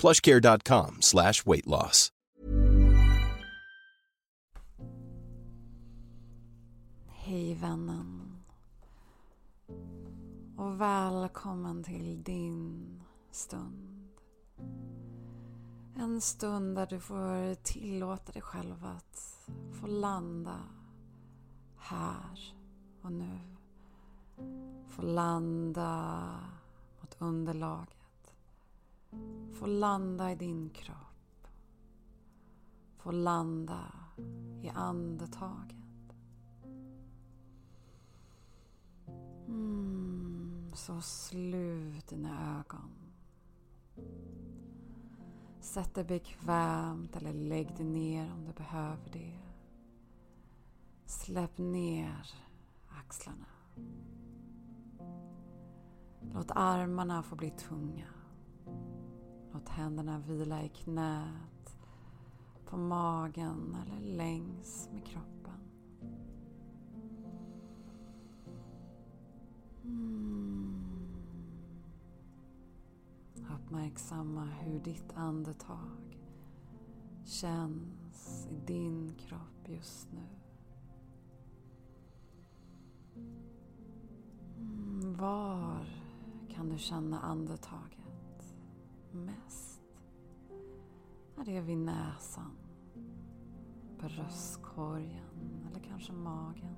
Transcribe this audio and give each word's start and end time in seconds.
plushcare.com 0.00 0.96
slash 1.00 1.44
weight 1.46 1.66
loss. 1.66 2.12
Hej 7.28 7.54
vännen. 7.54 8.38
Och 10.56 10.80
välkommen 10.80 11.84
till 11.84 12.22
din 12.22 13.00
stund. 13.30 14.08
En 15.96 16.20
stund 16.20 16.76
där 16.76 16.86
du 16.86 17.00
får 17.00 17.54
tillåta 17.54 18.32
dig 18.32 18.42
själv 18.42 18.84
att 18.84 19.48
få 19.80 19.86
landa 19.86 20.60
här 21.78 22.54
och 23.02 23.12
nu. 23.12 23.38
Få 24.88 25.02
landa 25.02 26.30
mot 27.00 27.16
underlaget. 27.18 27.97
Få 29.52 29.66
landa 29.66 30.32
i 30.32 30.34
din 30.34 30.70
kropp. 30.70 31.46
Få 32.96 33.10
landa 33.10 33.92
i 34.62 34.68
andetaget. 34.68 35.76
Mm, 39.48 40.70
så 40.74 41.00
slut 41.00 42.08
dina 42.08 42.58
ögon. 42.58 42.90
Sätt 45.60 45.94
dig 45.94 46.04
bekvämt 46.04 47.16
eller 47.16 47.32
lägg 47.32 47.76
dig 47.76 47.86
ner 47.86 48.32
om 48.32 48.44
du 48.44 48.52
behöver 48.52 49.10
det. 49.12 49.38
Släpp 51.06 51.58
ner 51.58 52.30
axlarna. 52.88 53.46
Låt 56.20 56.50
armarna 56.50 57.22
få 57.22 57.36
bli 57.36 57.50
tunga. 57.50 58.06
Låt 59.52 59.68
händerna 59.68 60.18
vila 60.18 60.62
i 60.62 60.68
knät, 60.68 61.76
på 62.66 62.76
magen 62.76 63.76
eller 63.86 64.16
längs 64.16 64.88
med 64.92 65.06
kroppen. 65.06 65.60
Mm. 69.84 70.84
Uppmärksamma 73.54 74.44
hur 74.44 74.80
ditt 74.80 75.12
andetag 75.14 76.18
känns 77.24 78.46
i 78.50 78.56
din 78.66 79.14
kropp 79.18 79.68
just 79.68 80.08
nu. 80.12 80.26
Mm, 84.58 85.16
Var 85.16 85.86
kan 86.48 86.68
du 86.68 86.78
känna 86.78 87.20
andetaget 87.20 88.17
mest? 89.12 89.80
Är 91.36 91.44
det 91.44 91.60
vid 91.60 91.78
näsan, 91.78 92.56
bröstkorgen 93.98 95.66
eller 95.70 95.80
kanske 95.80 96.12
magen? 96.12 96.76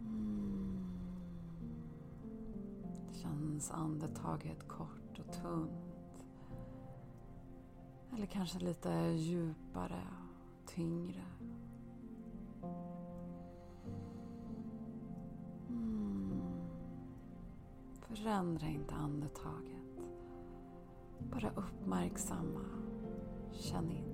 Mm. 0.00 0.84
Känns 3.12 3.70
andetaget 3.70 4.68
kort 4.68 5.18
och 5.18 5.32
tunt? 5.32 5.94
Eller 8.12 8.26
kanske 8.26 8.58
lite 8.58 8.90
djupare 9.16 10.02
och 10.62 10.68
tyngre? 10.68 11.24
Mm. 15.68 16.33
Förändra 18.14 18.66
inte 18.66 18.94
andetaget. 18.94 20.10
Bara 21.18 21.50
uppmärksamma. 21.50 22.60
Känn 23.52 23.90
in. 23.90 24.04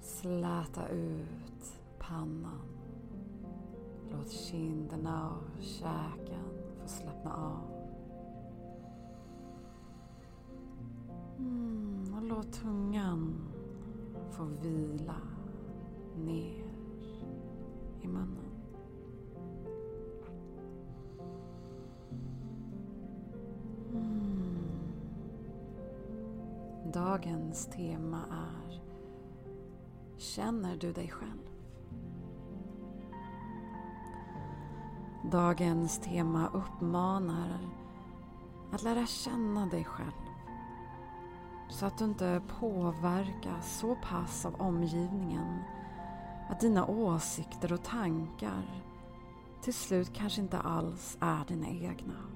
Släta 0.00 0.88
ut 0.88 1.80
pannan. 1.98 2.68
Låt 4.10 4.30
kinderna 4.30 5.30
och 5.30 5.62
käken 5.62 6.52
få 6.82 6.88
slappna 6.88 7.34
av. 7.34 7.86
Mm, 11.38 12.14
och 12.14 12.22
låt 12.22 12.52
tungan 12.52 13.34
få 14.30 14.44
vila 14.44 15.20
ner 16.16 16.64
i 18.02 18.08
munnen. 18.08 18.45
Dagens 27.16 27.66
tema 27.66 28.20
är 28.30 28.80
Känner 30.18 30.76
du 30.76 30.92
dig 30.92 31.08
själv? 31.08 31.50
Dagens 35.32 35.98
tema 35.98 36.50
uppmanar 36.54 37.68
att 38.72 38.82
lära 38.82 39.06
känna 39.06 39.66
dig 39.66 39.84
själv 39.84 40.26
så 41.70 41.86
att 41.86 41.98
du 41.98 42.04
inte 42.04 42.42
påverkas 42.60 43.78
så 43.78 43.96
pass 43.96 44.46
av 44.46 44.54
omgivningen 44.54 45.62
att 46.50 46.60
dina 46.60 46.86
åsikter 46.86 47.72
och 47.72 47.82
tankar 47.82 48.84
till 49.62 49.74
slut 49.74 50.12
kanske 50.14 50.40
inte 50.40 50.58
alls 50.58 51.16
är 51.20 51.44
dina 51.48 51.68
egna. 51.68 52.35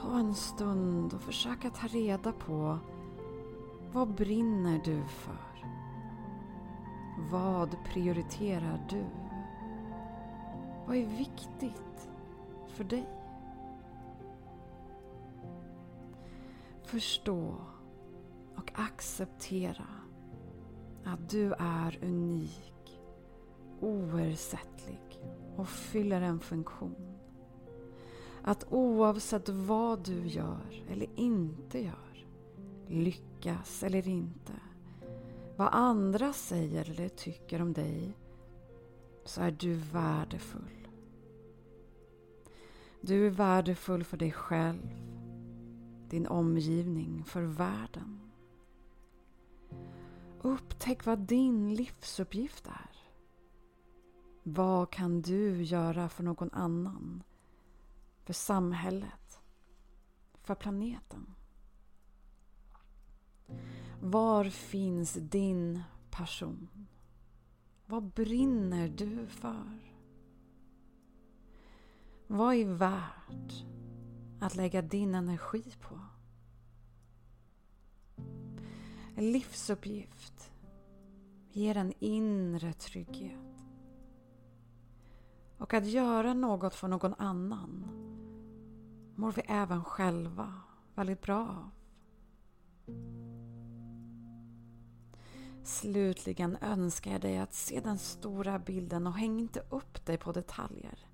Ta 0.00 0.18
en 0.18 0.34
stund 0.34 1.14
och 1.14 1.20
försök 1.20 1.64
att 1.64 1.74
ta 1.74 1.86
reda 1.86 2.32
på 2.32 2.78
vad 3.92 4.14
brinner 4.14 4.80
du 4.84 5.04
för? 5.04 5.66
Vad 7.30 7.76
prioriterar 7.84 8.86
du? 8.88 9.04
Vad 10.86 10.96
är 10.96 11.06
viktigt 11.06 12.08
för 12.68 12.84
dig? 12.84 13.08
Förstå 16.82 17.54
och 18.56 18.72
acceptera 18.74 19.86
att 21.04 21.30
du 21.30 21.52
är 21.58 21.98
unik, 22.02 23.00
oersättlig 23.80 25.20
och 25.56 25.68
fyller 25.68 26.20
en 26.20 26.40
funktion. 26.40 27.19
Att 28.42 28.64
oavsett 28.70 29.48
vad 29.48 30.04
du 30.04 30.26
gör 30.26 30.84
eller 30.88 31.08
inte 31.14 31.78
gör, 31.78 32.26
lyckas 32.86 33.82
eller 33.82 34.08
inte, 34.08 34.52
vad 35.56 35.68
andra 35.72 36.32
säger 36.32 36.90
eller 36.90 37.08
tycker 37.08 37.62
om 37.62 37.72
dig, 37.72 38.16
så 39.24 39.40
är 39.42 39.50
du 39.50 39.74
värdefull. 39.74 40.88
Du 43.00 43.26
är 43.26 43.30
värdefull 43.30 44.04
för 44.04 44.16
dig 44.16 44.32
själv, 44.32 44.94
din 46.08 46.26
omgivning, 46.26 47.24
för 47.24 47.42
världen. 47.42 48.20
Upptäck 50.42 51.06
vad 51.06 51.18
din 51.18 51.74
livsuppgift 51.74 52.66
är. 52.66 52.90
Vad 54.42 54.90
kan 54.90 55.22
du 55.22 55.62
göra 55.62 56.08
för 56.08 56.22
någon 56.22 56.50
annan? 56.52 57.22
För 58.24 58.32
samhället? 58.32 59.40
För 60.42 60.54
planeten? 60.54 61.34
Var 64.00 64.44
finns 64.44 65.12
din 65.12 65.82
passion? 66.10 66.86
Vad 67.86 68.02
brinner 68.02 68.88
du 68.88 69.26
för? 69.26 69.78
Vad 72.26 72.54
är 72.54 72.64
värt 72.64 73.64
att 74.40 74.56
lägga 74.56 74.82
din 74.82 75.14
energi 75.14 75.64
på? 75.80 76.00
En 79.16 79.32
livsuppgift 79.32 80.52
ger 81.50 81.76
en 81.76 81.92
inre 81.98 82.72
trygghet. 82.72 83.59
Och 85.60 85.74
att 85.74 85.86
göra 85.86 86.34
något 86.34 86.74
för 86.74 86.88
någon 86.88 87.14
annan 87.14 87.84
mår 89.14 89.32
vi 89.32 89.42
även 89.46 89.84
själva 89.84 90.54
väldigt 90.94 91.20
bra 91.20 91.40
av. 91.40 91.70
Slutligen 95.64 96.56
önskar 96.60 97.12
jag 97.12 97.20
dig 97.20 97.38
att 97.38 97.54
se 97.54 97.80
den 97.80 97.98
stora 97.98 98.58
bilden 98.58 99.06
och 99.06 99.12
häng 99.12 99.40
inte 99.40 99.60
upp 99.70 100.06
dig 100.06 100.18
på 100.18 100.32
detaljer. 100.32 101.06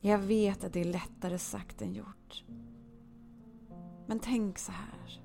Jag 0.00 0.18
vet 0.18 0.64
att 0.64 0.72
det 0.72 0.80
är 0.80 0.84
lättare 0.84 1.38
sagt 1.38 1.82
än 1.82 1.94
gjort. 1.94 2.44
Men 4.06 4.20
tänk 4.20 4.58
så 4.58 4.72
här. 4.72 5.22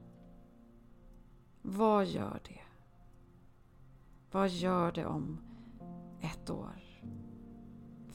Vad 1.61 2.05
gör 2.05 2.41
det? 2.47 2.61
Vad 4.31 4.49
gör 4.49 4.91
det 4.91 5.05
om 5.05 5.39
ett 6.21 6.49
år? 6.49 6.90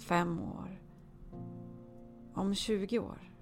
Fem 0.07 0.41
år? 0.41 0.81
Om 2.35 2.55
20 2.55 2.99
år? 2.99 3.33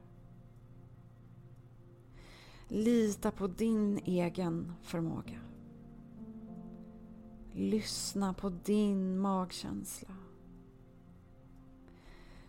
Lita 2.68 3.30
på 3.30 3.46
din 3.46 3.98
egen 3.98 4.72
förmåga. 4.82 5.40
Lyssna 7.52 8.34
på 8.34 8.50
din 8.50 9.18
magkänsla. 9.18 10.16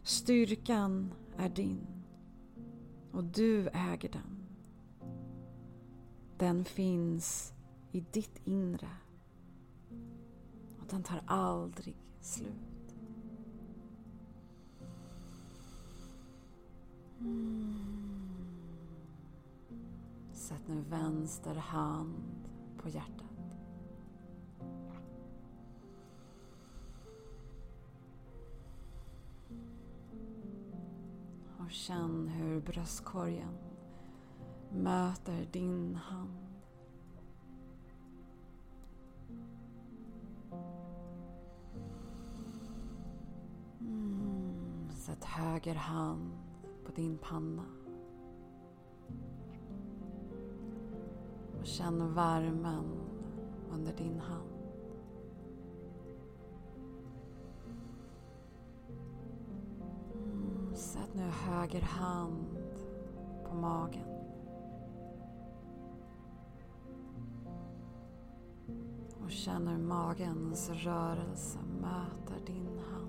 Styrkan 0.04 1.14
är 1.38 1.50
din 1.50 1.88
och 3.12 3.24
du 3.24 3.68
äger 3.68 4.10
den. 4.10 4.46
Den 6.38 6.66
finns 6.66 7.54
i 7.92 8.00
ditt 8.12 8.42
inre 8.44 8.90
och 10.80 10.88
den 10.90 11.04
tar 11.04 11.24
aldrig 11.26 11.98
slut. 12.22 12.75
Mm. 17.26 17.74
Sätt 20.34 20.62
nu 20.68 20.82
vänster 20.90 21.56
hand 21.56 22.50
på 22.78 22.90
hjärtat. 22.90 23.58
Och 31.58 31.72
känn 31.72 32.28
hur 32.28 32.62
bröstkorgen 32.62 33.58
möter 34.70 35.48
din 35.52 35.96
hand. 35.96 36.38
Mm, 43.80 44.90
sätt 44.92 45.24
höger 45.24 45.76
hand 45.76 46.45
på 46.86 46.92
din 46.92 47.18
panna. 47.18 47.66
Och 51.60 51.66
känn 51.66 52.14
värmen 52.14 52.86
under 53.72 53.94
din 53.94 54.20
hand. 54.20 54.50
Mm, 60.14 60.76
sätt 60.76 61.10
nu 61.14 61.24
höger 61.24 61.82
hand 61.82 62.58
på 63.50 63.56
magen. 63.56 64.16
Och 69.24 69.32
känn 69.32 69.68
hur 69.68 69.78
magens 69.78 70.70
rörelse 70.70 71.60
möter 71.82 72.46
din 72.46 72.80
hand. 72.80 73.05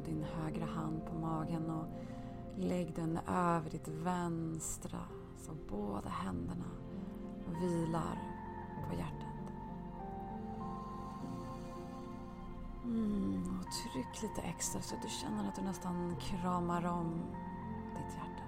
Nu 0.00 0.12
din 0.12 0.24
högra 0.24 0.66
hand 0.66 1.06
på 1.06 1.14
magen 1.14 1.70
och 1.70 1.86
lägg 2.56 2.94
den 2.94 3.18
över 3.26 3.70
ditt 3.70 3.88
vänstra 3.88 4.98
så 5.36 5.52
båda 5.68 6.08
händerna 6.08 6.64
vilar 7.60 8.18
på 8.88 8.96
hjärtat. 8.96 9.26
Mm, 12.84 13.60
och 13.60 13.66
tryck 13.72 14.22
lite 14.22 14.40
extra 14.42 14.82
så 14.82 14.94
att 14.94 15.02
du 15.02 15.08
känner 15.08 15.48
att 15.48 15.54
du 15.54 15.62
nästan 15.62 16.16
kramar 16.20 16.86
om 16.86 17.22
ditt 17.96 18.14
hjärta. 18.14 18.44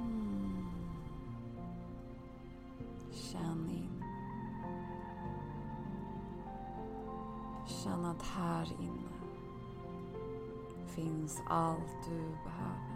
Mm. 0.00 0.68
Känn 3.12 3.77
att 8.08 8.22
här 8.22 8.72
inne 8.80 9.08
finns 10.86 11.42
allt 11.46 12.04
du 12.08 12.18
behöver. 12.18 12.88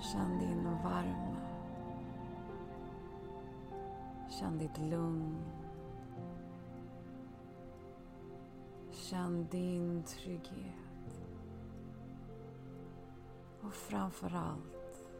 Känn 0.00 0.38
din 0.38 0.62
värme. 0.64 1.36
Känn 4.30 4.58
ditt 4.58 4.78
lugn. 4.78 5.36
Känn 8.90 9.46
din 9.50 10.02
trygghet. 10.02 11.22
Och 13.60 13.72
framför 13.72 14.34
allt, 14.34 15.10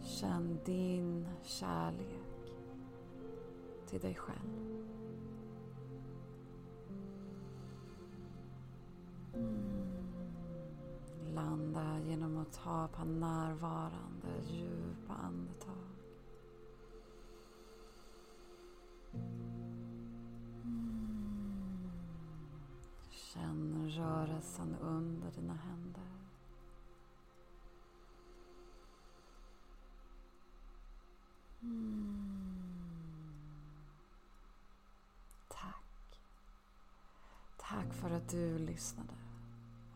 känn 0.00 0.58
din 0.64 1.28
kärlek 1.42 2.54
till 3.86 4.00
dig 4.00 4.14
själv. 4.14 4.84
Mm. 9.34 9.74
Landa 11.34 11.98
genom 12.06 12.38
att 12.38 12.52
ta 12.52 12.88
på 12.88 13.04
närvarande 13.04 14.28
djupa 14.48 15.14
andetag. 15.14 15.74
Mm. 20.64 21.90
Känn 23.10 23.90
rörelsen 23.90 24.76
under 24.80 25.30
dina 25.30 25.54
händer. 25.54 26.02
Mm. 31.62 32.04
Tack. 35.48 36.20
Tack 37.56 37.94
för 37.94 38.10
att 38.10 38.28
du 38.28 38.58
lyssnade. 38.58 39.23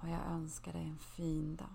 Och 0.00 0.08
jag 0.08 0.32
önskar 0.32 0.72
dig 0.72 0.82
en 0.82 0.98
fin 1.16 1.56
dag. 1.56 1.68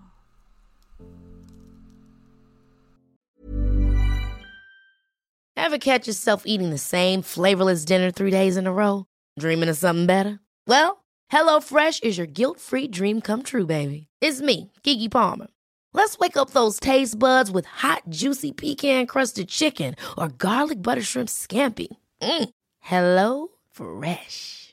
Ever 5.55 5.77
catch 5.77 6.07
yourself 6.07 6.43
eating 6.45 6.71
the 6.71 6.77
same 6.77 7.21
flavorless 7.21 7.85
dinner 7.85 8.11
three 8.11 8.31
days 8.31 8.57
in 8.57 8.67
a 8.67 8.73
row? 8.73 9.05
Dreaming 9.39 9.69
of 9.69 9.77
something 9.77 10.05
better? 10.05 10.39
Well, 10.67 11.03
hello 11.27 11.59
fresh 11.61 11.99
is 12.03 12.17
your 12.17 12.27
guilt-free 12.27 12.89
dream 12.89 13.21
come 13.21 13.43
true, 13.43 13.65
baby. 13.65 14.07
It's 14.21 14.41
me, 14.41 14.71
Gigi 14.83 15.09
Palmer. 15.09 15.47
Let's 15.93 16.17
wake 16.17 16.37
up 16.37 16.51
those 16.51 16.79
taste 16.79 17.17
buds 17.19 17.51
with 17.51 17.65
hot, 17.65 18.03
juicy 18.09 18.51
pecan-crusted 18.51 19.47
chicken 19.47 19.95
or 20.17 20.27
garlic 20.29 20.81
butter 20.81 21.03
shrimp 21.03 21.29
scampi. 21.29 21.87
Mm. 22.21 22.49
Hello 22.79 23.47
Fresh. 23.71 24.72